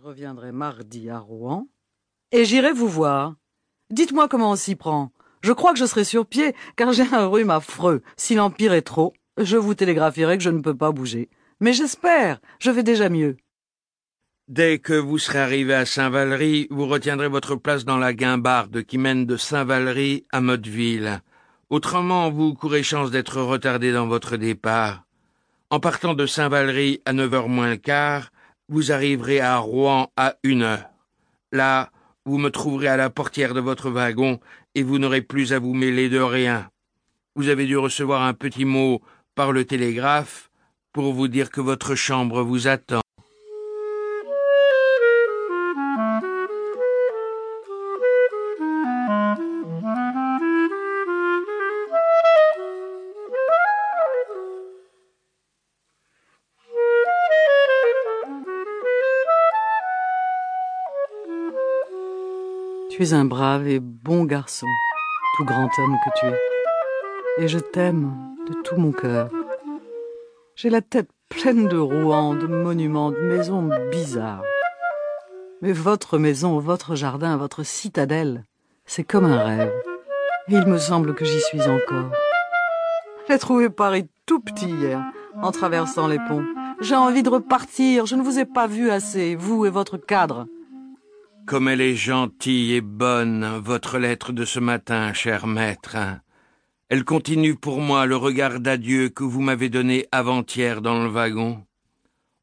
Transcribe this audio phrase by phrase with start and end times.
[0.00, 1.68] Je reviendrai mardi à Rouen
[2.32, 3.34] et j'irai vous voir.
[3.90, 5.12] Dites-moi comment on s'y prend.
[5.42, 8.00] Je crois que je serai sur pied, car j'ai un rhume affreux.
[8.16, 11.28] Si l'empire est trop, je vous télégraphierai que je ne peux pas bouger.
[11.60, 13.36] Mais j'espère, je vais déjà mieux.
[14.48, 18.96] Dès que vous serez arrivé à Saint-Valery, vous retiendrez votre place dans la guimbarde qui
[18.96, 21.20] mène de Saint-Valery à Motteville.
[21.68, 25.04] Autrement, vous courez chance d'être retardé dans votre départ.
[25.68, 28.30] En partant de Saint-Valery à neuf heures moins le quart,
[28.70, 30.88] vous arriverez à Rouen à une heure.
[31.50, 31.90] Là,
[32.24, 34.38] vous me trouverez à la portière de votre wagon
[34.76, 36.70] et vous n'aurez plus à vous mêler de rien.
[37.34, 39.02] Vous avez dû recevoir un petit mot
[39.34, 40.50] par le télégraphe
[40.92, 43.00] pour vous dire que votre chambre vous attend.
[63.00, 64.66] Tu es un brave et bon garçon,
[65.34, 66.38] tout grand homme que tu es.
[67.38, 68.14] Et je t'aime
[68.46, 69.30] de tout mon cœur.
[70.54, 74.44] J'ai la tête pleine de Rouen, de monuments, de maisons bizarres.
[75.62, 78.44] Mais votre maison, votre jardin, votre citadelle,
[78.84, 79.72] c'est comme un rêve.
[80.48, 82.12] Et il me semble que j'y suis encore.
[83.30, 85.02] J'ai trouvé Paris tout petit hier,
[85.40, 86.44] en traversant les ponts.
[86.82, 90.46] J'ai envie de repartir, je ne vous ai pas vu assez, vous et votre cadre.
[91.50, 95.96] Comme elle est gentille et bonne, votre lettre de ce matin, cher maître.
[96.88, 101.64] Elle continue pour moi le regard d'adieu que vous m'avez donné avant-hier dans le wagon.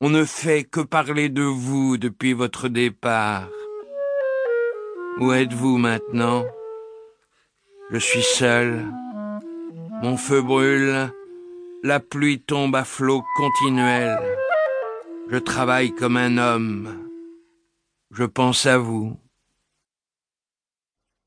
[0.00, 3.48] On ne fait que parler de vous depuis votre départ.
[5.18, 6.44] Où êtes-vous maintenant?
[7.90, 8.86] Je suis seul.
[10.00, 11.10] Mon feu brûle.
[11.82, 14.38] La pluie tombe à flots continuels.
[15.28, 17.01] Je travaille comme un homme.
[18.12, 19.18] Je pense à vous.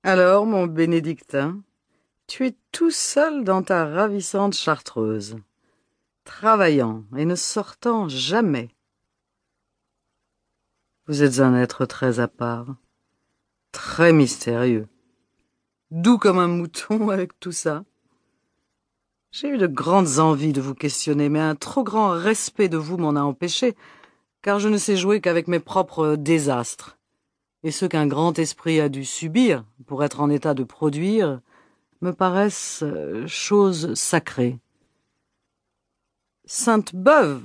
[0.04, 1.64] Alors, mon bénédictin,
[2.28, 5.38] tu es tout seul dans ta ravissante chartreuse,
[6.26, 8.70] travaillant et ne sortant jamais.
[11.08, 12.76] Vous êtes un être très à part,
[13.72, 14.88] très mystérieux,
[15.90, 17.84] doux comme un mouton avec tout ça.
[19.32, 22.98] J'ai eu de grandes envies de vous questionner, mais un trop grand respect de vous
[22.98, 23.76] m'en a empêché,
[24.46, 27.00] car je ne sais jouer qu'avec mes propres désastres.
[27.64, 31.42] Et ce qu'un grand esprit a dû subir pour être en état de produire
[32.02, 34.60] me paraissent euh, choses sacrées.
[36.46, 37.42] Sainte-Beuve,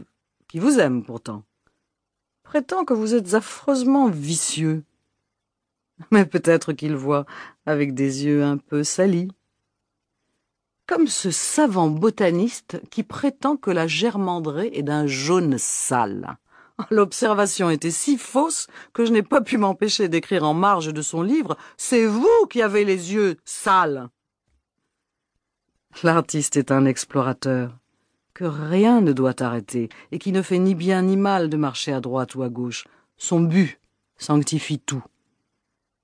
[0.47, 1.43] qui vous aime pourtant,
[2.43, 4.85] prétend que vous êtes affreusement vicieux.
[6.11, 7.25] Mais peut-être qu'il voit
[7.65, 9.33] avec des yeux un peu salis.
[10.87, 16.37] Comme ce savant botaniste qui prétend que la germandrée est d'un jaune sale.
[16.91, 21.23] L'observation était si fausse que je n'ai pas pu m'empêcher d'écrire en marge de son
[21.23, 24.09] livre C'est vous qui avez les yeux sales.
[26.03, 27.77] L'artiste est un explorateur
[28.35, 31.93] que rien ne doit arrêter et qui ne fait ni bien ni mal de marcher
[31.93, 32.87] à droite ou à gauche.
[33.17, 33.79] Son but
[34.17, 35.03] sanctifie tout.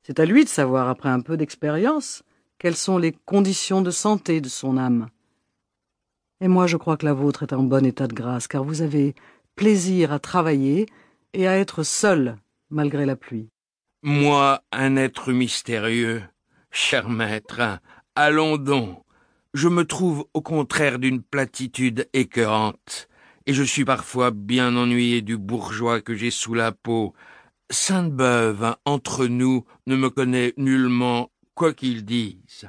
[0.03, 2.22] C'est à lui de savoir, après un peu d'expérience,
[2.58, 5.08] quelles sont les conditions de santé de son âme.
[6.41, 8.82] Et moi je crois que la vôtre est en bon état de grâce, car vous
[8.82, 9.14] avez
[9.56, 10.87] plaisir à travailler
[11.33, 12.37] et à être seul
[12.71, 13.49] malgré la pluie.
[14.03, 16.22] Moi, un être mystérieux,
[16.71, 17.81] cher maître,
[18.15, 19.03] allons donc.
[19.55, 23.09] Je me trouve au contraire d'une platitude écœurante,
[23.47, 27.15] et je suis parfois bien ennuyé du bourgeois que j'ai sous la peau.
[27.71, 32.69] Sainte-Beuve, entre nous, ne me connaît nullement, quoi qu'il dise.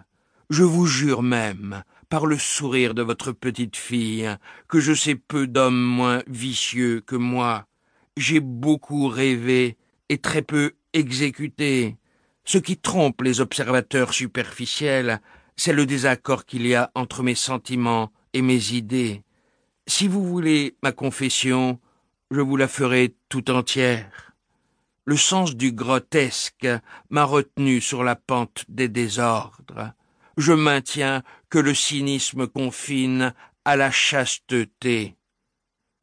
[0.50, 4.30] Je vous jure même, par le sourire de votre petite fille,
[4.68, 7.66] que je sais peu d'hommes moins vicieux que moi.
[8.16, 9.78] J'ai beaucoup rêvé
[10.10, 11.98] et très peu exécuté.
[12.46, 15.22] Ce qui trompe les observateurs superficiels,
[15.58, 19.24] c'est le désaccord qu'il y a entre mes sentiments et mes idées.
[19.86, 21.80] Si vous voulez ma confession,
[22.32, 24.34] je vous la ferai tout entière.
[25.06, 26.68] Le sens du grotesque
[27.10, 29.94] m'a retenu sur la pente des désordres
[30.38, 33.34] je maintiens que le cynisme confine
[33.66, 35.16] à la chasteté.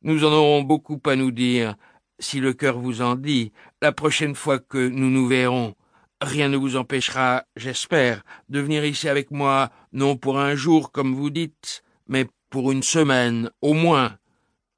[0.03, 1.77] Nous en aurons beaucoup à nous dire,
[2.19, 5.75] si le cœur vous en dit, la prochaine fois que nous nous verrons.
[6.21, 11.15] Rien ne vous empêchera, j'espère, de venir ici avec moi, non pour un jour, comme
[11.15, 14.19] vous dites, mais pour une semaine, au moins.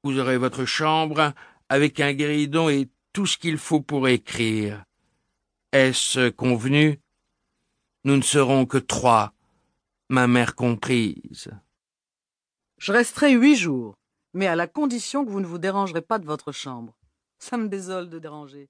[0.03, 1.33] Vous aurez votre chambre,
[1.69, 4.83] avec un guéridon et tout ce qu'il faut pour écrire.
[5.71, 6.99] Est-ce convenu?
[8.03, 9.33] Nous ne serons que trois,
[10.09, 11.49] ma mère comprise.
[12.77, 13.95] Je resterai huit jours,
[14.33, 16.97] mais à la condition que vous ne vous dérangerez pas de votre chambre.
[17.39, 18.69] Ça me désole de déranger.